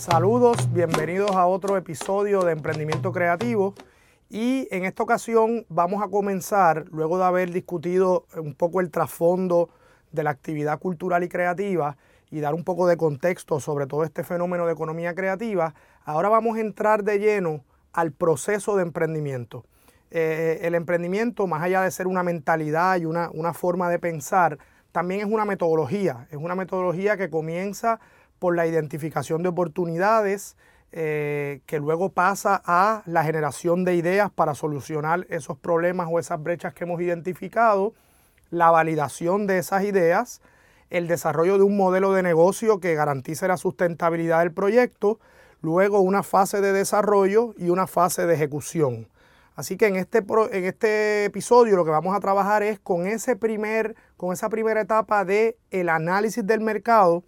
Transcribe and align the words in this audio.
Saludos, 0.00 0.72
bienvenidos 0.72 1.32
a 1.32 1.44
otro 1.44 1.76
episodio 1.76 2.40
de 2.40 2.52
Emprendimiento 2.52 3.12
Creativo. 3.12 3.74
Y 4.30 4.66
en 4.70 4.86
esta 4.86 5.02
ocasión 5.02 5.66
vamos 5.68 6.02
a 6.02 6.08
comenzar, 6.08 6.86
luego 6.90 7.18
de 7.18 7.24
haber 7.24 7.50
discutido 7.50 8.24
un 8.34 8.54
poco 8.54 8.80
el 8.80 8.90
trasfondo 8.90 9.68
de 10.10 10.22
la 10.22 10.30
actividad 10.30 10.78
cultural 10.78 11.22
y 11.22 11.28
creativa 11.28 11.98
y 12.30 12.40
dar 12.40 12.54
un 12.54 12.64
poco 12.64 12.86
de 12.86 12.96
contexto 12.96 13.60
sobre 13.60 13.86
todo 13.86 14.02
este 14.04 14.24
fenómeno 14.24 14.64
de 14.64 14.72
economía 14.72 15.14
creativa, 15.14 15.74
ahora 16.06 16.30
vamos 16.30 16.56
a 16.56 16.60
entrar 16.60 17.04
de 17.04 17.18
lleno 17.18 17.62
al 17.92 18.10
proceso 18.10 18.76
de 18.76 18.84
emprendimiento. 18.84 19.66
Eh, 20.10 20.60
el 20.62 20.76
emprendimiento, 20.76 21.46
más 21.46 21.62
allá 21.62 21.82
de 21.82 21.90
ser 21.90 22.06
una 22.06 22.22
mentalidad 22.22 22.96
y 22.96 23.04
una, 23.04 23.28
una 23.34 23.52
forma 23.52 23.90
de 23.90 23.98
pensar, 23.98 24.56
también 24.92 25.20
es 25.20 25.26
una 25.26 25.44
metodología. 25.44 26.26
Es 26.30 26.38
una 26.38 26.54
metodología 26.54 27.18
que 27.18 27.28
comienza 27.28 28.00
por 28.40 28.56
la 28.56 28.66
identificación 28.66 29.44
de 29.44 29.50
oportunidades, 29.50 30.56
eh, 30.90 31.60
que 31.66 31.78
luego 31.78 32.08
pasa 32.08 32.60
a 32.64 33.04
la 33.06 33.22
generación 33.22 33.84
de 33.84 33.94
ideas 33.94 34.32
para 34.32 34.56
solucionar 34.56 35.24
esos 35.28 35.56
problemas 35.56 36.08
o 36.10 36.18
esas 36.18 36.42
brechas 36.42 36.74
que 36.74 36.82
hemos 36.82 37.00
identificado, 37.00 37.94
la 38.50 38.72
validación 38.72 39.46
de 39.46 39.58
esas 39.58 39.84
ideas, 39.84 40.40
el 40.88 41.06
desarrollo 41.06 41.58
de 41.58 41.64
un 41.64 41.76
modelo 41.76 42.12
de 42.12 42.24
negocio 42.24 42.80
que 42.80 42.96
garantice 42.96 43.46
la 43.46 43.56
sustentabilidad 43.56 44.40
del 44.40 44.52
proyecto, 44.52 45.20
luego 45.60 46.00
una 46.00 46.24
fase 46.24 46.60
de 46.60 46.72
desarrollo 46.72 47.54
y 47.56 47.68
una 47.68 47.86
fase 47.86 48.26
de 48.26 48.34
ejecución. 48.34 49.06
Así 49.54 49.76
que 49.76 49.86
en 49.86 49.96
este, 49.96 50.24
en 50.52 50.64
este 50.64 51.26
episodio 51.26 51.76
lo 51.76 51.84
que 51.84 51.90
vamos 51.90 52.16
a 52.16 52.20
trabajar 52.20 52.62
es 52.62 52.80
con, 52.80 53.06
ese 53.06 53.36
primer, 53.36 53.94
con 54.16 54.32
esa 54.32 54.48
primera 54.48 54.80
etapa 54.80 55.24
de 55.24 55.58
el 55.70 55.90
análisis 55.90 56.44
del 56.44 56.62
mercado 56.62 57.22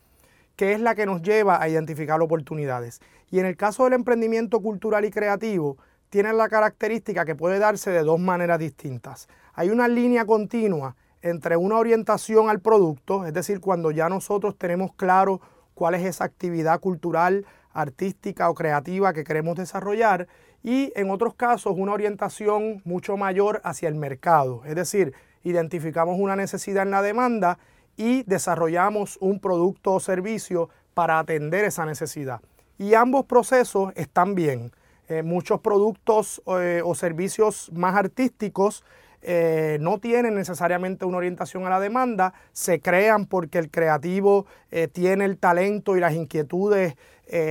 que 0.56 0.72
es 0.72 0.80
la 0.80 0.94
que 0.94 1.06
nos 1.06 1.22
lleva 1.22 1.60
a 1.62 1.68
identificar 1.68 2.20
oportunidades. 2.20 3.00
Y 3.30 3.38
en 3.38 3.46
el 3.46 3.56
caso 3.56 3.84
del 3.84 3.94
emprendimiento 3.94 4.60
cultural 4.60 5.04
y 5.04 5.10
creativo, 5.10 5.78
tiene 6.10 6.32
la 6.34 6.48
característica 6.48 7.24
que 7.24 7.34
puede 7.34 7.58
darse 7.58 7.90
de 7.90 8.02
dos 8.02 8.20
maneras 8.20 8.58
distintas. 8.58 9.28
Hay 9.54 9.70
una 9.70 9.88
línea 9.88 10.26
continua 10.26 10.94
entre 11.22 11.56
una 11.56 11.78
orientación 11.78 12.50
al 12.50 12.60
producto, 12.60 13.24
es 13.24 13.32
decir, 13.32 13.60
cuando 13.60 13.90
ya 13.90 14.08
nosotros 14.08 14.58
tenemos 14.58 14.92
claro 14.94 15.40
cuál 15.74 15.94
es 15.94 16.04
esa 16.04 16.24
actividad 16.24 16.80
cultural, 16.80 17.46
artística 17.72 18.50
o 18.50 18.54
creativa 18.54 19.14
que 19.14 19.24
queremos 19.24 19.56
desarrollar, 19.56 20.28
y 20.62 20.92
en 20.94 21.10
otros 21.10 21.34
casos 21.34 21.74
una 21.76 21.92
orientación 21.92 22.82
mucho 22.84 23.16
mayor 23.16 23.60
hacia 23.64 23.88
el 23.88 23.94
mercado, 23.94 24.62
es 24.66 24.74
decir, 24.74 25.14
identificamos 25.44 26.18
una 26.18 26.36
necesidad 26.36 26.84
en 26.84 26.90
la 26.90 27.02
demanda 27.02 27.58
y 27.96 28.22
desarrollamos 28.24 29.18
un 29.20 29.40
producto 29.40 29.94
o 29.94 30.00
servicio 30.00 30.68
para 30.94 31.18
atender 31.18 31.64
esa 31.64 31.84
necesidad. 31.86 32.40
Y 32.78 32.94
ambos 32.94 33.26
procesos 33.26 33.92
están 33.96 34.34
bien. 34.34 34.72
Eh, 35.08 35.22
muchos 35.22 35.60
productos 35.60 36.42
eh, 36.46 36.80
o 36.84 36.94
servicios 36.94 37.70
más 37.72 37.96
artísticos 37.96 38.84
eh, 39.20 39.76
no 39.80 39.98
tienen 39.98 40.34
necesariamente 40.34 41.04
una 41.04 41.18
orientación 41.18 41.66
a 41.66 41.70
la 41.70 41.80
demanda, 41.80 42.34
se 42.52 42.80
crean 42.80 43.26
porque 43.26 43.58
el 43.58 43.70
creativo 43.70 44.46
tiene 44.92 45.26
el 45.26 45.38
talento 45.38 45.96
y 45.96 46.00
las 46.00 46.14
inquietudes 46.14 46.96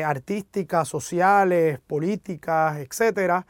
artísticas, 0.05 0.87
sociales, 0.87 1.79
políticas, 1.87 2.77
etc. 2.79 3.45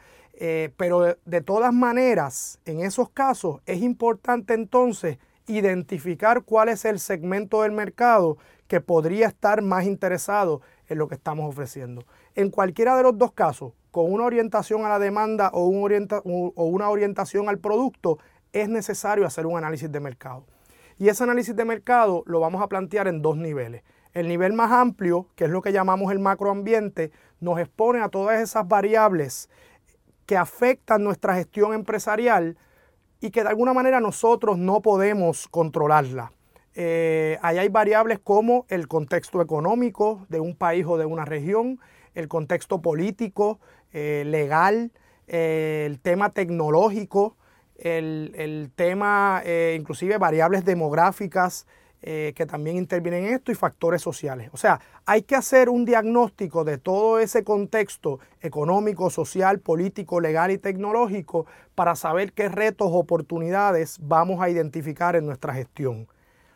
pero 0.76 1.16
de 1.24 1.40
todas 1.40 1.74
maneras, 1.74 2.60
en 2.64 2.80
esos 2.80 3.08
casos 3.10 3.60
es 3.66 3.82
importante 3.82 4.54
entonces 4.54 5.18
identificar 5.46 6.42
cuál 6.42 6.68
es 6.68 6.84
el 6.84 6.98
segmento 6.98 7.62
del 7.62 7.72
mercado 7.72 8.38
que 8.68 8.80
podría 8.80 9.26
estar 9.26 9.62
más 9.62 9.84
interesado 9.84 10.62
en 10.88 10.98
lo 10.98 11.08
que 11.08 11.14
estamos 11.14 11.48
ofreciendo. 11.48 12.04
En 12.34 12.50
cualquiera 12.50 12.96
de 12.96 13.02
los 13.02 13.18
dos 13.18 13.32
casos, 13.32 13.72
con 13.90 14.10
una 14.10 14.24
orientación 14.24 14.84
a 14.84 14.88
la 14.88 14.98
demanda 14.98 15.50
o, 15.52 15.66
una 15.66 16.88
orientación 16.88 17.48
al 17.48 17.58
producto, 17.58 18.18
es 18.52 18.68
necesario 18.68 19.26
hacer 19.26 19.46
un 19.46 19.58
análisis 19.58 19.92
de 19.92 20.00
mercado. 20.00 20.46
Y 20.98 21.08
ese 21.08 21.24
análisis 21.24 21.54
de 21.54 21.64
mercado 21.64 22.22
lo 22.26 22.40
vamos 22.40 22.62
a 22.62 22.68
plantear 22.68 23.08
en 23.08 23.22
dos 23.22 23.36
niveles. 23.36 23.82
El 24.14 24.28
nivel 24.28 24.52
más 24.52 24.72
amplio, 24.72 25.26
que 25.34 25.44
es 25.44 25.50
lo 25.50 25.62
que 25.62 25.72
llamamos 25.72 26.12
el 26.12 26.18
macroambiente, 26.18 27.12
nos 27.40 27.58
expone 27.58 28.00
a 28.00 28.08
todas 28.08 28.40
esas 28.40 28.66
variables 28.68 29.48
que 30.26 30.36
afectan 30.36 31.02
nuestra 31.02 31.34
gestión 31.34 31.74
empresarial, 31.74 32.56
y 33.22 33.30
que 33.30 33.44
de 33.44 33.48
alguna 33.48 33.72
manera 33.72 34.00
nosotros 34.00 34.58
no 34.58 34.82
podemos 34.82 35.46
controlarla. 35.48 36.32
Eh, 36.74 37.38
ahí 37.40 37.56
hay 37.56 37.68
variables 37.68 38.18
como 38.18 38.66
el 38.68 38.88
contexto 38.88 39.40
económico 39.40 40.26
de 40.28 40.40
un 40.40 40.56
país 40.56 40.84
o 40.86 40.98
de 40.98 41.06
una 41.06 41.24
región, 41.24 41.78
el 42.14 42.26
contexto 42.26 42.82
político, 42.82 43.60
eh, 43.92 44.24
legal, 44.26 44.90
eh, 45.28 45.84
el 45.86 46.00
tema 46.00 46.30
tecnológico, 46.30 47.36
el, 47.76 48.32
el 48.36 48.70
tema 48.74 49.42
inclusive 49.74 50.18
variables 50.18 50.64
demográficas, 50.64 51.66
eh, 52.04 52.32
que 52.34 52.46
también 52.46 52.76
intervienen 52.78 53.26
en 53.26 53.34
esto 53.34 53.52
y 53.52 53.54
factores 53.54 54.02
sociales. 54.02 54.50
O 54.52 54.56
sea, 54.56 54.80
hay 55.06 55.22
que 55.22 55.36
hacer 55.36 55.68
un 55.68 55.84
diagnóstico 55.84 56.64
de 56.64 56.76
todo 56.76 57.20
ese 57.20 57.44
contexto 57.44 58.18
económico, 58.40 59.08
social, 59.08 59.60
político, 59.60 60.20
legal 60.20 60.50
y 60.50 60.58
tecnológico 60.58 61.46
para 61.76 61.94
saber 61.94 62.32
qué 62.32 62.48
retos, 62.48 62.88
oportunidades 62.92 63.98
vamos 64.02 64.42
a 64.42 64.50
identificar 64.50 65.14
en 65.14 65.26
nuestra 65.26 65.54
gestión. 65.54 66.08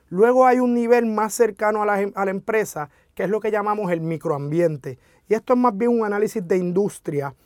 Luego 0.08 0.46
hay 0.46 0.58
un 0.58 0.74
nivel 0.74 1.06
más 1.06 1.32
cercano 1.34 1.80
a 1.82 1.86
la, 1.86 2.30
empresa, 2.30 2.90
que 3.14 3.22
es 3.22 3.30
lo 3.30 3.38
que 3.38 3.52
llamamos 3.52 3.92
el 3.92 4.00
microambiente. 4.00 4.98
Y 5.28 5.34
esto 5.34 5.52
es 5.52 5.58
más 5.60 5.76
bien 5.76 5.90
un 5.90 6.04
análisis 6.04 6.46
de 6.46 6.56
industria 6.56 7.36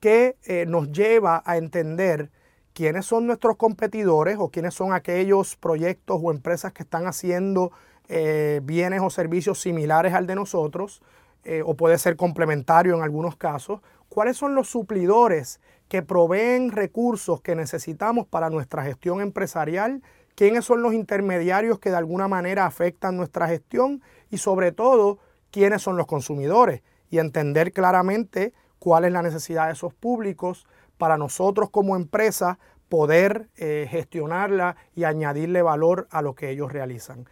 que 0.00 0.36
eh, 0.44 0.64
nos 0.66 0.90
lleva 0.92 1.42
a 1.44 1.58
entender 1.58 2.30
quiénes 2.80 3.04
son 3.04 3.26
nuestros 3.26 3.58
competidores 3.58 4.38
o 4.38 4.48
quiénes 4.48 4.72
son 4.72 4.94
aquellos 4.94 5.54
proyectos 5.54 6.18
o 6.22 6.30
empresas 6.30 6.72
que 6.72 6.82
están 6.82 7.06
haciendo 7.06 7.72
eh, 8.08 8.62
bienes 8.62 9.02
o 9.02 9.10
servicios 9.10 9.60
similares 9.60 10.14
al 10.14 10.26
de 10.26 10.34
nosotros, 10.34 11.02
eh, 11.44 11.60
o 11.62 11.74
puede 11.74 11.98
ser 11.98 12.16
complementario 12.16 12.96
en 12.96 13.02
algunos 13.02 13.36
casos, 13.36 13.82
cuáles 14.08 14.38
son 14.38 14.54
los 14.54 14.70
suplidores 14.70 15.60
que 15.88 16.00
proveen 16.00 16.72
recursos 16.72 17.42
que 17.42 17.54
necesitamos 17.54 18.26
para 18.26 18.48
nuestra 18.48 18.82
gestión 18.82 19.20
empresarial, 19.20 20.02
quiénes 20.34 20.64
son 20.64 20.80
los 20.80 20.94
intermediarios 20.94 21.80
que 21.80 21.90
de 21.90 21.96
alguna 21.96 22.28
manera 22.28 22.64
afectan 22.64 23.14
nuestra 23.14 23.46
gestión 23.46 24.00
y 24.30 24.38
sobre 24.38 24.72
todo 24.72 25.18
quiénes 25.50 25.82
son 25.82 25.98
los 25.98 26.06
consumidores 26.06 26.80
y 27.10 27.18
entender 27.18 27.74
claramente 27.74 28.54
cuál 28.78 29.04
es 29.04 29.12
la 29.12 29.20
necesidad 29.20 29.66
de 29.66 29.74
esos 29.74 29.92
públicos, 29.92 30.66
para 31.00 31.16
nosotros 31.16 31.70
como 31.70 31.96
empresa 31.96 32.58
poder 32.90 33.48
eh, 33.56 33.88
gestionarla 33.90 34.76
y 34.94 35.04
añadirle 35.04 35.62
valor 35.62 36.06
a 36.10 36.20
lo 36.20 36.34
que 36.34 36.50
ellos 36.50 36.70
realizan. 36.70 37.26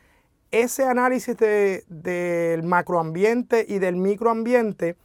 Ese 0.50 0.84
análisis 0.84 1.36
del 1.36 2.62
macroambiente 2.62 3.66
y 3.68 3.78
del 3.78 3.96
microambiente 3.96 4.96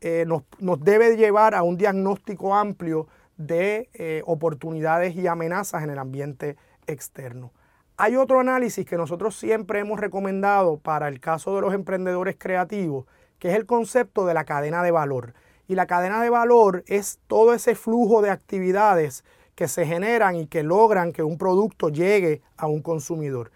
eh, 0.00 0.24
nos, 0.26 0.44
debe 0.80 1.16
llevar 1.16 1.54
a 1.54 1.62
un 1.62 1.76
diagnóstico 1.76 2.54
amplio 2.54 3.08
de 3.36 3.90
eh, 3.92 4.22
oportunidades 4.24 5.14
y 5.14 5.26
amenazas 5.26 5.82
en 5.82 5.90
el 5.90 5.98
ambiente 5.98 6.56
externo. 6.86 7.52
Hay 7.98 8.16
otro 8.16 8.40
análisis 8.40 8.86
que 8.86 8.96
nosotros 8.96 9.36
siempre 9.36 9.80
hemos 9.80 10.00
recomendado 10.00 10.78
para 10.78 11.08
el 11.08 11.20
caso 11.20 11.54
de 11.54 11.60
los 11.60 11.74
emprendedores 11.74 12.36
creativos, 12.38 13.04
que 13.38 13.50
es 13.50 13.56
el 13.56 13.66
concepto 13.66 14.24
de 14.24 14.32
la 14.32 14.44
cadena 14.44 14.82
de 14.82 14.92
valor. 14.92 15.34
Y 15.68 15.74
la 15.74 15.86
cadena 15.86 16.22
de 16.22 16.30
valor 16.30 16.82
es 16.86 17.20
todo 17.26 17.54
ese 17.54 17.74
flujo 17.74 18.22
de 18.22 18.30
actividades 18.30 19.22
que 19.54 19.68
se 19.68 19.86
generan 19.86 20.36
y 20.36 20.46
que 20.46 20.62
logran 20.62 21.12
que 21.12 21.22
un 21.22 21.36
producto 21.36 21.90
llegue 21.90 22.42
a 22.56 22.66
un 22.66 22.80
consumidor. 22.80 23.52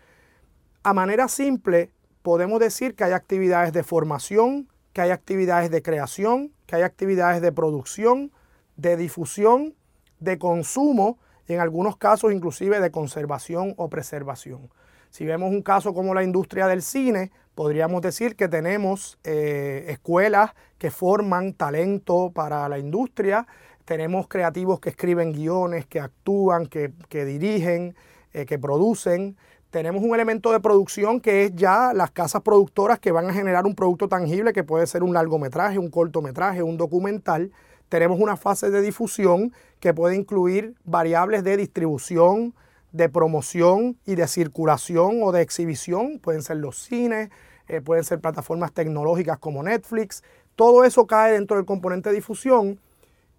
A 0.82 0.92
manera 0.92 1.26
simple, 1.28 1.90
podemos 2.22 2.60
decir 2.60 2.94
que 2.94 3.04
hay 3.04 3.12
actividades 3.12 3.72
de 3.72 3.82
formación, 3.82 4.68
que 4.92 5.00
hay 5.00 5.10
actividades 5.10 5.70
de 5.70 5.82
creación, 5.82 6.52
que 6.66 6.76
hay 6.76 6.82
actividades 6.82 7.40
de 7.40 7.50
producción, 7.50 8.30
de 8.76 8.96
difusión, 8.96 9.74
de 10.20 10.38
consumo 10.38 11.18
y 11.48 11.54
en 11.54 11.60
algunos 11.60 11.96
casos 11.96 12.32
inclusive 12.32 12.80
de 12.80 12.90
conservación 12.90 13.74
o 13.76 13.88
preservación. 13.88 14.70
Si 15.12 15.26
vemos 15.26 15.50
un 15.50 15.60
caso 15.60 15.92
como 15.92 16.14
la 16.14 16.24
industria 16.24 16.66
del 16.68 16.80
cine, 16.80 17.32
podríamos 17.54 18.00
decir 18.00 18.34
que 18.34 18.48
tenemos 18.48 19.18
eh, 19.24 19.84
escuelas 19.88 20.52
que 20.78 20.90
forman 20.90 21.52
talento 21.52 22.30
para 22.34 22.66
la 22.70 22.78
industria, 22.78 23.46
tenemos 23.84 24.26
creativos 24.26 24.80
que 24.80 24.88
escriben 24.88 25.34
guiones, 25.34 25.84
que 25.84 26.00
actúan, 26.00 26.64
que, 26.64 26.94
dirigen, 27.26 27.94
eh, 28.32 28.46
que 28.46 28.58
producen. 28.58 29.36
Tenemos 29.70 30.02
un 30.02 30.14
elemento 30.14 30.50
de 30.50 30.60
producción 30.60 31.20
que 31.20 31.44
es 31.44 31.54
ya 31.54 31.92
las 31.92 32.10
casas 32.10 32.40
productoras 32.40 32.98
que 32.98 33.12
van 33.12 33.28
a 33.28 33.34
generar 33.34 33.66
un 33.66 33.74
producto 33.74 34.08
tangible 34.08 34.54
que 34.54 34.64
puede 34.64 34.86
ser 34.86 35.02
un 35.02 35.12
largometraje, 35.12 35.78
un 35.78 35.90
cortometraje, 35.90 36.62
un 36.62 36.78
documental. 36.78 37.52
Tenemos 37.90 38.18
una 38.18 38.38
fase 38.38 38.70
de 38.70 38.80
difusión 38.80 39.52
que 39.78 39.92
puede 39.92 40.16
incluir 40.16 40.74
variables 40.84 41.44
de 41.44 41.58
distribución, 41.58 42.54
de 42.92 43.08
promoción 43.08 43.98
y 44.04 44.14
de 44.14 44.28
circulación 44.28 45.22
o 45.22 45.32
de 45.32 45.42
exhibición. 45.42 46.18
Pueden 46.18 46.42
ser 46.42 46.58
los 46.58 46.78
cines, 46.78 47.30
eh, 47.68 47.80
pueden 47.80 48.04
ser 48.04 48.20
plataformas 48.20 48.72
tecnológicas 48.72 49.38
como 49.38 49.62
Netflix. 49.62 50.22
todo 50.54 50.84
eso 50.84 51.06
cae 51.06 51.32
dentro 51.32 51.56
del 51.56 51.64
componente 51.64 52.10
de 52.10 52.16
difusión 52.16 52.78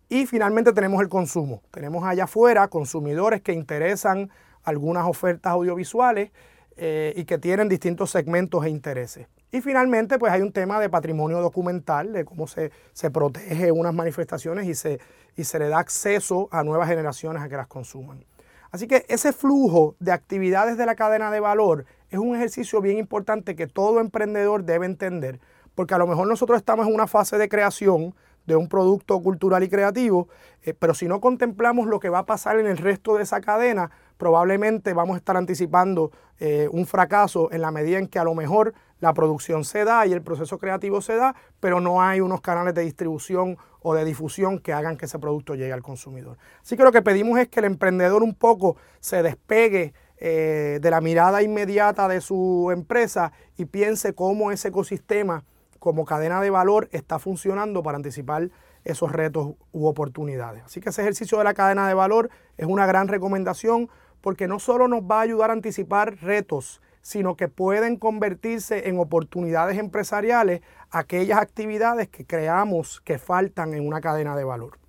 y 0.10 0.26
finalmente 0.26 0.74
tenemos 0.74 1.02
el 1.02 1.10
consumo. 1.10 1.62
Tenemos 1.72 2.04
allá 2.04 2.24
afuera 2.26 2.68
consumidores 2.68 3.42
que 3.42 3.54
interesan 3.54 4.30
algunas 4.64 5.06
ofertas 5.06 5.54
audiovisuales 5.54 6.32
eh, 6.76 7.14
y 7.16 7.26
que 7.26 7.38
tienen 7.38 7.70
distintos 7.70 8.12
segmentos 8.12 8.66
e 8.66 8.70
intereses. 8.70 9.28
Y 9.52 9.62
finalmente, 9.62 10.18
pues 10.18 10.34
hay 10.34 10.42
un 10.42 10.52
tema 10.52 10.80
de 10.80 10.90
patrimonio 10.90 11.40
documental, 11.40 12.12
de 12.12 12.26
cómo 12.26 12.48
se, 12.48 12.72
se 12.94 13.12
protege 13.12 13.72
unas 13.72 13.94
manifestaciones 13.94 14.66
y 14.66 14.74
se, 14.74 15.00
y 15.36 15.44
se 15.44 15.60
le 15.60 15.68
da 15.68 15.78
acceso 15.78 16.50
a 16.52 16.64
nuevas 16.64 16.90
generaciones 16.90 17.44
a 17.44 17.50
que 17.50 17.58
las 17.58 17.68
consuman. 17.68 18.26
Así 18.74 18.88
que 18.88 19.06
ese 19.08 19.34
flujo 19.34 19.96
de 20.00 20.12
actividades 20.12 20.78
de 20.78 20.88
la 20.88 20.96
cadena 20.96 21.30
de 21.30 21.40
valor 21.40 21.86
es 22.10 22.18
un 22.18 22.36
ejercicio 22.36 22.82
bien 22.82 22.98
importante 22.98 23.56
que 23.56 23.68
todo 23.68 24.00
emprendedor 24.00 24.64
debe 24.64 24.88
entender, 24.88 25.40
porque 25.76 25.94
a 25.94 26.00
lo 26.00 26.08
mejor 26.08 26.28
nosotros 26.28 26.58
estamos 26.58 26.88
en 26.88 26.96
una 26.96 27.06
fase 27.06 27.38
de 27.38 27.48
creación 27.48 28.16
de 28.48 28.56
un 28.56 28.68
producto 28.68 29.22
cultural 29.22 29.62
y 29.62 29.70
creativo, 29.70 30.28
eh, 30.64 30.74
pero 30.74 30.96
si 30.96 31.08
no 31.08 31.22
contemplamos 31.22 31.86
lo 31.86 32.00
que 32.00 32.10
va 32.10 32.18
a 32.18 32.26
pasar 32.26 32.60
en 32.60 32.66
el 32.66 32.78
resto 32.78 33.16
de 33.16 33.22
esa 33.22 33.42
cadena, 33.42 33.92
probablemente 34.18 34.94
vamos 34.94 35.16
a 35.16 35.18
estar 35.18 35.38
anticipando 35.38 36.12
eh, 36.40 36.68
un 36.72 36.86
fracaso 36.86 37.52
en 37.52 37.62
la 37.62 37.72
medida 37.72 37.98
en 38.00 38.08
que 38.08 38.20
a 38.20 38.24
lo 38.24 38.36
mejor 38.36 38.74
la 39.00 39.14
producción 39.14 39.66
se 39.66 39.84
da 39.84 40.06
y 40.08 40.14
el 40.14 40.22
proceso 40.22 40.58
creativo 40.58 41.02
se 41.02 41.16
da, 41.16 41.36
pero 41.60 41.82
no 41.82 42.02
hay 42.02 42.22
unos 42.22 42.42
canales 42.42 42.74
de 42.74 42.84
distribución 42.84 43.58
o 43.82 43.94
de 43.94 44.06
difusión 44.06 44.60
que 44.60 44.72
hagan 44.72 44.96
que 44.96 45.06
ese 45.06 45.20
producto 45.20 45.56
llegue 45.56 45.74
al 45.74 45.84
consumidor. 45.84 46.38
Así 46.62 46.78
que 46.78 46.84
lo 46.84 46.92
que 46.92 47.02
pedimos 47.02 47.38
es 47.40 47.50
que 47.50 47.60
el 47.60 47.66
emprendedor 47.66 48.24
un 48.24 48.34
poco 48.34 48.78
se 49.02 49.22
despegue 49.22 49.94
eh, 50.18 50.80
de 50.82 50.90
la 50.90 51.02
mirada 51.02 51.42
inmediata 51.42 52.08
de 52.08 52.22
su 52.22 52.70
empresa 52.72 53.34
y 53.58 53.66
piense 53.66 54.16
cómo 54.16 54.52
ese 54.52 54.70
ecosistema 54.70 55.44
como 55.80 56.06
cadena 56.06 56.40
de 56.40 56.50
valor 56.50 56.88
está 56.94 57.20
funcionando 57.20 57.84
para 57.84 57.98
anticipar 57.98 58.50
esos 58.84 59.12
retos 59.12 59.56
u 59.72 59.86
oportunidades. 59.86 60.64
Así 60.64 60.82
que 60.82 60.90
ese 60.90 61.02
ejercicio 61.02 61.38
de 61.38 61.44
la 61.44 61.54
cadena 61.54 61.88
de 61.88 61.94
valor 61.94 62.30
es 62.58 62.66
una 62.66 62.86
gran 62.86 63.08
recomendación 63.08 63.90
porque 64.22 64.48
no 64.48 64.60
solo 64.60 64.88
nos 64.88 65.02
va 65.02 65.20
a 65.20 65.22
ayudar 65.22 65.50
a 65.50 65.54
anticipar 65.54 66.18
retos, 66.22 66.82
sino 67.02 67.36
que 67.36 67.50
pueden 67.50 67.98
convertirse 67.98 68.88
en 68.88 68.98
oportunidades 68.98 69.78
empresariales 69.78 70.62
aquellas 70.90 71.40
actividades 71.40 72.08
que 72.08 72.26
creamos 72.26 73.02
que 73.02 73.20
faltan 73.20 73.74
en 73.74 73.86
una 73.86 74.00
cadena 74.00 74.36
de 74.36 74.46
valor. 74.46 74.80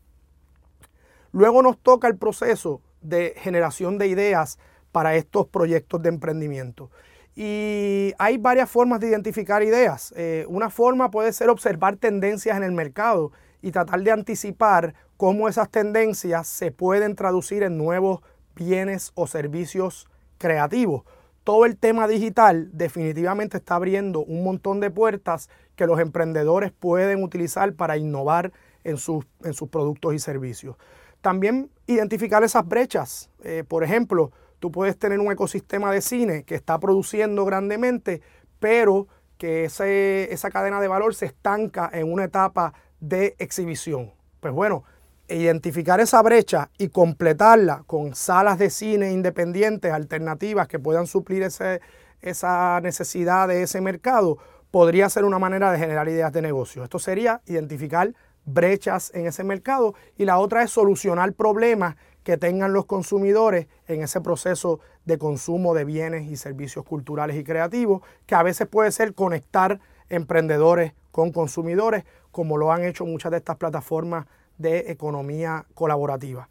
Luego 1.33 1.63
nos 1.63 1.79
toca 1.79 2.07
el 2.07 2.17
proceso 2.17 2.81
de 3.01 3.35
generación 3.37 3.99
de 3.99 4.07
ideas 4.07 4.59
para 4.93 5.17
estos 5.17 5.49
proyectos 5.49 6.01
de 6.03 6.11
emprendimiento. 6.11 6.91
Y 7.35 8.13
hay 8.19 8.39
varias 8.39 8.71
formas 8.71 9.01
de 9.01 9.09
identificar 9.09 9.65
ideas. 9.65 10.15
Eh, 10.17 10.47
una 10.49 10.71
forma 10.71 11.11
puede 11.11 11.33
ser 11.33 11.49
observar 11.49 11.97
tendencias 11.97 12.57
en 12.57 12.63
el 12.63 12.71
mercado 12.71 13.33
y 13.65 13.73
tratar 13.73 14.03
de 14.03 14.11
anticipar 14.11 14.95
cómo 15.17 15.49
esas 15.49 15.71
tendencias 15.71 16.47
se 16.47 16.71
pueden 16.71 17.15
traducir 17.15 17.63
en 17.63 17.79
nuevos 17.79 18.21
bienes 18.55 19.13
o 19.15 19.27
servicios 19.27 20.07
creativos. 20.39 21.05
Todo 21.45 21.67
el 21.67 21.77
tema 21.77 22.07
digital 22.09 22.71
definitivamente 22.73 23.57
está 23.57 23.77
abriendo 23.77 24.21
un 24.21 24.45
montón 24.45 24.81
de 24.81 24.91
puertas 24.91 25.49
que 25.77 25.87
los 25.87 26.01
emprendedores 26.01 26.73
pueden 26.73 27.23
utilizar 27.23 27.75
para 27.75 27.97
innovar 27.97 28.53
en 28.85 28.97
sus, 28.97 29.25
en 29.43 29.55
sus 29.55 29.69
productos 29.69 30.15
y 30.15 30.19
servicios. 30.19 30.77
También 31.21 31.71
identificar 31.87 32.45
esas 32.45 32.67
brechas. 32.67 33.31
Eh, 33.43 33.65
por 33.67 33.83
ejemplo, 33.83 34.31
Tú 34.65 34.73
puedes 34.73 34.99
tener 34.99 35.21
un 35.21 35.31
ecosistema 35.31 35.93
de 35.93 36.01
cine 36.01 36.45
que 36.45 36.55
está 36.55 36.81
produciendo 36.81 37.45
grandemente, 37.45 38.23
pero 38.61 39.09
que 39.37 39.67
esa 39.67 40.51
cadena 40.51 40.81
de 40.81 40.89
valor 40.89 41.15
se 41.15 41.27
estanca 41.27 41.91
en 41.93 42.11
una 42.11 42.25
etapa 42.25 42.73
de 43.09 43.37
exhibición. 43.39 44.13
Pues 44.41 44.53
bueno, 44.55 44.85
identificar 45.29 46.01
esa 46.01 46.23
brecha 46.23 46.71
y 46.79 46.89
completarla 46.89 47.85
con 47.87 48.15
salas 48.15 48.59
de 48.59 48.71
cine 48.71 49.13
independientes, 49.13 49.93
alternativas 49.93 50.69
que 50.69 50.79
puedan 50.79 51.07
suplir 51.07 51.43
esa 51.43 52.81
necesidad 52.83 53.49
de 53.49 53.63
ese 53.63 53.81
mercado, 53.81 54.39
podría 54.71 55.09
ser 55.09 55.25
una 55.25 55.39
manera 55.39 55.71
de 55.71 55.79
generar 55.79 56.09
ideas 56.09 56.33
de 56.33 56.43
negocio. 56.43 56.83
Esto 56.83 56.99
sería 56.99 57.41
identificar 57.47 58.13
brechas 58.45 59.11
en 59.15 59.27
ese 59.27 59.45
mercado 59.45 59.95
y 60.17 60.25
la 60.25 60.39
otra 60.39 60.63
es 60.63 60.71
solucionar 60.71 61.33
problemas 61.33 61.97
que 62.23 62.37
tengan 62.37 62.73
los 62.73 62.87
consumidores 62.87 63.67
en 63.87 64.03
ese 64.03 64.21
proceso 64.21 64.81
de 65.05 65.19
consumo 65.19 65.75
de 65.75 65.85
bienes 65.85 66.31
y 66.31 66.37
servicios 66.37 66.85
culturales 66.85 67.37
y 67.37 67.45
creativos, 67.45 68.03
que 68.27 68.35
a 68.35 68.43
veces 68.43 68.67
puede 68.67 68.91
ser 68.93 69.15
conectar 69.15 69.79
emprendedores 70.09 70.93
con 71.11 71.33
consumidores, 71.33 72.05
como 72.31 72.57
lo 72.57 72.73
han 72.73 72.85
hecho 72.85 73.07
muchas 73.07 73.31
de 73.31 73.39
estas 73.39 73.57
plataformas 73.57 74.27
de 74.59 74.91
economía 74.91 75.67
colaborativa. 75.75 76.49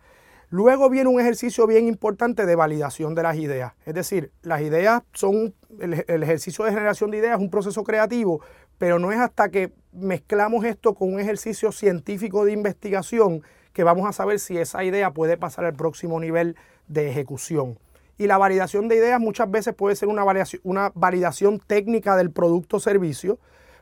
Luego 0.50 0.90
viene 0.90 1.10
un 1.10 1.20
ejercicio 1.20 1.66
bien 1.66 1.88
importante 1.88 2.46
de 2.46 2.56
validación 2.56 3.16
de 3.16 3.24
las 3.24 3.38
ideas. 3.38 3.74
Es 3.86 3.96
decir, 3.96 4.32
las 4.44 4.62
ideas 4.62 5.02
son, 5.14 5.56
el, 5.80 6.06
el, 6.08 6.24
ejercicio 6.24 6.64
de 6.64 6.72
generación 6.72 7.10
de 7.10 7.18
ideas 7.18 7.38
es 7.38 7.42
un 7.42 7.50
proceso 7.50 7.84
creativo, 7.84 8.40
pero 8.78 9.00
no 9.00 9.12
es 9.12 9.20
hasta 9.20 9.50
que 9.50 9.74
mezclamos 9.92 10.64
esto 10.66 10.94
con 10.94 11.14
un 11.14 11.20
ejercicio 11.20 11.72
científico 11.72 12.46
de 12.46 12.52
investigación 12.52 13.42
que 13.74 13.84
vamos 13.84 14.08
a 14.08 14.14
saber 14.14 14.40
si 14.40 14.58
esa 14.58 14.84
idea 14.84 15.12
puede 15.12 15.38
pasar 15.38 15.66
al 15.66 15.74
próximo 15.74 16.20
nivel 16.20 16.56
de 16.88 17.10
ejecución. 17.10 17.78
Y 18.18 18.28
la 18.28 18.38
validación 18.38 18.88
de 18.88 18.98
ideas 18.98 19.20
muchas 19.20 19.50
veces 19.50 19.74
puede 19.74 19.96
ser 19.96 20.10
una 20.10 20.24
validación, 20.24 20.62
una 20.64 20.92
validación 20.96 21.60
técnica 21.60 22.16
del 22.16 22.32
producto 22.32 22.78
o 22.78 22.80
servicio, 22.80 23.40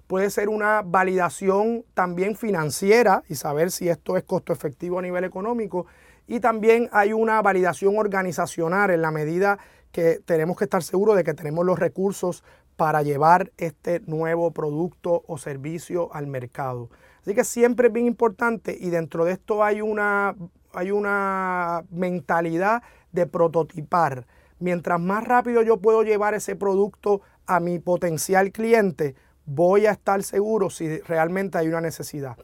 puede 0.07 0.30
ser 0.30 0.50
una 0.50 0.81
validación 0.81 1.86
también 1.94 2.36
financiera 2.36 3.24
y 3.30 3.36
saber 3.36 3.72
si 3.72 3.88
esto 3.88 4.18
es 4.18 4.24
costo 4.24 4.51
efectivo 4.51 5.00
a 5.00 5.01
nivel 5.01 5.24
económico. 5.24 5.86
Y 6.28 6.39
también 6.39 6.89
hay 6.92 7.13
una 7.13 7.42
validación 7.42 7.98
organizacional 7.98 8.92
en 8.92 9.01
la 9.01 9.12
medida 9.12 9.57
que 9.92 10.19
tenemos 10.25 10.57
que 10.57 10.66
estar 10.66 10.84
seguros 10.84 11.16
de 11.16 11.24
que 11.24 11.34
tenemos 11.34 11.66
los 11.66 11.80
recursos 11.80 12.44
para 12.75 13.04
llevar 13.04 13.51
este 13.57 14.01
nuevo 14.01 14.51
producto 14.51 15.24
o 15.27 15.38
servicio 15.38 16.13
al 16.13 16.27
mercado. 16.27 16.89
Así 17.22 17.36
que 17.36 17.44
siempre 17.44 17.88
es 17.88 17.94
bien 17.94 18.07
importante 18.07 18.75
y 18.80 18.89
dentro 18.89 19.25
de 19.25 19.34
esto 19.34 19.63
hay 19.63 19.81
una, 19.81 20.36
hay 20.74 20.92
una 20.92 21.84
mentalidad 21.92 22.82
de 23.12 23.27
prototipar. 23.27 24.25
Mientras 24.60 25.00
más 25.00 25.24
rápido 25.24 25.63
yo 25.63 25.77
puedo 25.77 26.03
llevar 26.03 26.34
ese 26.34 26.56
producto 26.56 27.22
a 27.46 27.60
mi 27.60 27.80
potencial 27.80 28.51
cliente, 28.51 29.15
voy 29.46 29.86
a 29.86 29.91
estar 29.91 30.22
seguro 30.24 30.70
si 30.70 31.00
realmente 31.00 31.58
hay 31.58 31.68
una 31.68 31.82
necesidad. 31.82 32.38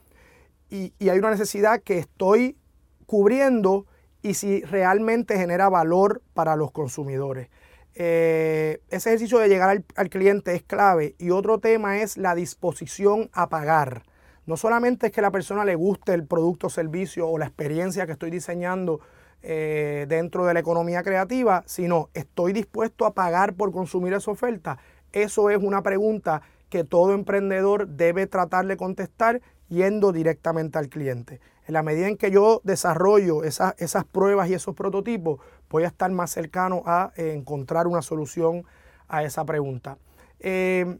Y, 0.70 0.94
hay 1.00 1.20
una 1.20 1.32
necesidad 1.32 1.82
que 1.82 1.98
estoy 1.98 2.58
cubriendo 3.06 3.86
y 4.22 4.34
si 4.34 4.62
realmente 4.62 5.38
genera 5.38 5.70
valor 5.70 6.22
para 6.34 6.56
los 6.56 6.72
consumidores. 6.72 7.50
Eh, 7.94 8.82
ese 8.90 9.10
ejercicio 9.10 9.40
de 9.40 9.48
llegar 9.48 9.84
al 9.96 10.10
cliente 10.10 10.54
es 10.54 10.64
clave. 10.64 11.16
Y 11.18 11.30
otro 11.30 11.60
tema 11.60 12.02
es 12.02 12.18
la 12.18 12.36
disposición 12.36 13.30
a 13.32 13.48
pagar. 13.48 14.04
No 14.46 14.58
solamente 14.58 15.08
es 15.08 15.12
que 15.12 15.22
la 15.22 15.32
persona 15.32 15.66
le 15.66 15.76
guste 15.76 16.14
el 16.14 16.26
producto, 16.26 16.70
servicio 16.70 17.28
o 17.28 17.38
la 17.38 17.46
experiencia 17.46 18.06
que 18.06 18.14
estoy 18.14 18.32
diseñando 18.32 19.02
eh, 19.44 20.08
dentro 20.10 20.46
de 20.46 20.53
la 20.56 20.60
economía 20.60 21.03
creativa, 21.03 21.63
sino 21.67 22.10
estoy 22.15 22.53
dispuesto 22.53 23.06
a 23.06 23.13
pagar 23.13 23.53
por 23.53 23.72
consumir 23.72 24.13
esa 24.13 24.32
oferta. 24.32 24.79
Eso 25.12 25.50
es 25.51 25.62
una 25.62 25.84
pregunta 25.84 26.41
que 26.70 26.84
todo 26.84 27.13
emprendedor 27.13 27.88
debe 27.88 28.25
tratar 28.25 28.65
de 28.65 28.77
contestar 28.77 29.41
yendo 29.70 30.12
directamente 30.12 30.79
al 30.79 30.89
cliente. 30.89 31.39
En 31.67 31.74
la 31.74 31.84
medida 31.84 32.08
en 32.08 32.17
que 32.17 32.32
yo 32.32 32.62
desarrollo 32.63 33.44
esas, 33.44 33.75
esas 33.77 34.06
pruebas 34.06 34.50
y 34.50 34.56
esos 34.56 34.75
prototipos, 34.75 35.39
voy 35.70 35.84
a 35.84 35.88
estar 35.88 36.12
más 36.12 36.32
cercano 36.32 36.82
a 36.86 37.12
eh, 37.15 37.34
encontrar 37.34 37.86
una 37.86 38.01
solución 38.01 38.65
a 39.08 39.24
esa 39.24 39.46
pregunta. 39.46 39.98
Eh, 40.39 40.98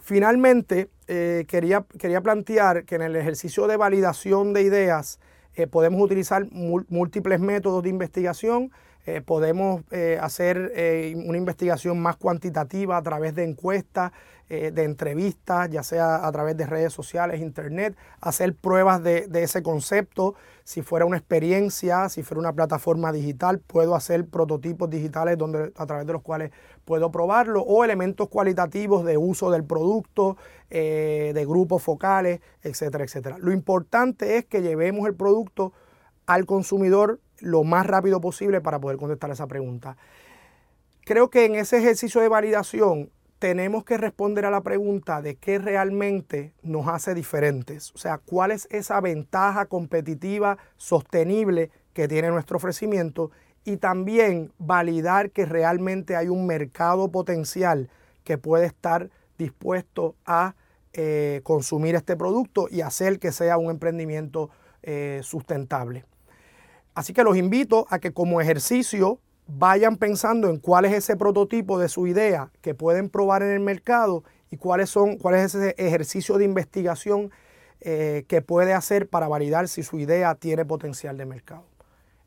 Finalmente, 0.00 0.90
quería, 1.06 1.84
quería, 1.98 2.20
plantear 2.20 2.84
que 2.84 2.94
en 2.94 3.02
el 3.02 3.16
ejercicio 3.16 3.66
de 3.66 3.76
validación 3.76 4.52
de 4.52 4.62
ideas 4.62 5.18
eh, 5.58 5.66
podemos 5.66 6.00
utilizar 6.00 6.46
múltiples 6.52 7.40
métodos 7.40 7.82
de 7.82 7.88
investigación 7.90 8.70
eh, 9.06 9.22
podemos 9.22 9.82
eh, 9.90 10.18
hacer 10.20 10.70
una 11.26 11.38
investigación 11.38 11.98
más 11.98 12.16
cuantitativa 12.16 12.96
a 12.96 13.02
través 13.02 13.34
de 13.34 13.44
encuestas, 13.44 14.12
de 14.48 14.84
entrevistas, 14.84 15.68
ya 15.70 15.82
sea 15.82 16.26
a 16.26 16.32
través 16.32 16.56
de 16.56 16.66
redes 16.66 16.92
sociales, 16.92 17.40
internet, 17.40 17.96
hacer 18.20 18.54
pruebas 18.54 19.02
de, 19.02 19.28
ese 19.34 19.62
concepto. 19.62 20.34
Si 20.64 20.82
fuera 20.82 21.04
una 21.04 21.18
experiencia, 21.18 22.08
si 22.08 22.22
fuera 22.22 22.40
una 22.40 22.52
plataforma 22.52 23.12
digital, 23.12 23.58
puedo 23.58 23.94
hacer 23.94 24.26
prototipos 24.26 24.88
digitales 24.88 25.36
donde, 25.36 25.72
a 25.76 25.86
través 25.86 26.06
de 26.06 26.12
los 26.14 26.22
cuales 26.22 26.50
puedo 26.84 27.10
probarlo, 27.10 27.62
o 27.62 27.84
elementos 27.84 28.28
cualitativos 28.28 29.04
de 29.04 29.18
uso 29.18 29.50
del 29.50 29.64
producto, 29.64 30.36
de 30.70 31.44
grupos 31.46 31.82
focales, 31.82 32.40
etcétera, 32.62 33.04
etcétera. 33.04 33.36
Lo 33.38 33.52
importante 33.52 34.38
es 34.38 34.46
que 34.46 34.62
llevemos 34.62 35.06
el 35.06 35.14
producto 35.14 35.72
al 36.26 36.44
consumidor 36.44 37.20
lo 37.40 37.64
más 37.64 37.86
rápido 37.86 38.20
posible 38.20 38.60
para 38.60 38.78
poder 38.78 38.98
contestar 38.98 39.30
esa 39.30 39.46
pregunta. 39.46 39.96
Creo 41.04 41.30
que 41.30 41.46
en 41.46 41.54
ese 41.54 41.78
ejercicio 41.78 42.20
de 42.20 42.28
validación 42.28 43.10
tenemos 43.38 43.84
que 43.84 43.96
responder 43.96 44.44
a 44.46 44.50
la 44.50 44.62
pregunta 44.62 45.22
de 45.22 45.36
qué 45.36 45.58
realmente 45.58 46.52
nos 46.62 46.88
hace 46.88 47.14
diferentes. 47.14 47.92
O 47.94 47.98
sea, 47.98 48.18
cuál 48.18 48.50
es 48.50 48.66
esa 48.70 49.00
ventaja 49.00 49.66
competitiva 49.66 50.58
sostenible 50.76 51.70
que 51.92 52.08
tiene 52.08 52.28
nuestro 52.28 52.56
ofrecimiento 52.56 53.30
y 53.64 53.76
también 53.76 54.52
validar 54.58 55.30
que 55.30 55.46
realmente 55.46 56.16
hay 56.16 56.28
un 56.28 56.46
mercado 56.46 57.10
potencial 57.10 57.90
que 58.24 58.38
puede 58.38 58.66
estar 58.66 59.10
dispuesto 59.36 60.16
a 60.26 60.54
eh, 60.92 61.40
consumir 61.44 61.94
este 61.94 62.16
producto 62.16 62.66
y 62.70 62.80
hacer 62.80 63.18
que 63.18 63.30
sea 63.30 63.56
un 63.56 63.70
emprendimiento 63.70 64.50
eh, 64.82 65.20
sustentable. 65.22 66.04
Así 66.94 67.12
que 67.12 67.22
los 67.22 67.36
invito 67.36 67.86
a 67.90 68.00
que 68.00 68.12
como 68.12 68.40
ejercicio 68.40 69.20
vayan 69.48 69.96
pensando 69.96 70.48
en 70.50 70.58
cuál 70.58 70.84
es 70.84 70.92
ese 70.92 71.16
prototipo 71.16 71.78
de 71.78 71.88
su 71.88 72.06
idea 72.06 72.50
que 72.60 72.74
pueden 72.74 73.08
probar 73.08 73.42
en 73.42 73.50
el 73.50 73.60
mercado 73.60 74.22
y 74.50 74.58
cuáles 74.58 74.90
son, 74.90 75.16
cuál 75.16 75.34
es 75.34 75.54
ese 75.54 75.74
ejercicio 75.78 76.38
de 76.38 76.44
investigación 76.44 77.30
eh, 77.80 78.24
que 78.28 78.42
puede 78.42 78.74
hacer 78.74 79.08
para 79.08 79.26
validar 79.26 79.68
si 79.68 79.82
su 79.82 79.98
idea 79.98 80.34
tiene 80.34 80.64
potencial 80.64 81.16
de 81.16 81.26
mercado. 81.26 81.64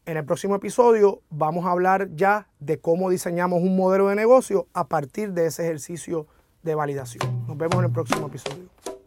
En 0.06 0.18
el 0.18 0.26
próximo 0.26 0.56
episodio 0.56 1.22
vamos 1.30 1.66
a 1.66 1.72
hablar 1.72 2.10
ya 2.16 2.48
de 2.60 2.80
cómo 2.80 3.10
diseñamos 3.10 3.62
un 3.62 3.76
modelo 3.76 4.08
de 4.08 4.16
negocio 4.16 4.68
a 4.74 4.88
partir 4.88 5.34
de 5.34 5.46
ese 5.46 5.64
ejercicio 5.64 6.26
de 6.64 6.74
validación. 6.74 7.46
Nos 7.48 7.58
vemos 7.58 7.78
en 7.78 7.86
el 7.86 7.92
próximo 7.92 8.28
episodio. 8.28 9.01